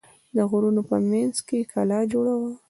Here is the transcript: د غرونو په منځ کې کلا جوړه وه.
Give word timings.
د 0.35 0.37
غرونو 0.49 0.81
په 0.89 0.95
منځ 1.09 1.35
کې 1.47 1.69
کلا 1.71 1.99
جوړه 2.11 2.33
وه. 2.41 2.51